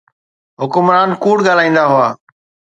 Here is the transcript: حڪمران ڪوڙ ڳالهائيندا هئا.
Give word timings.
حڪمران 0.61 1.09
ڪوڙ 1.23 1.37
ڳالهائيندا 1.47 1.83
هئا. 1.93 2.07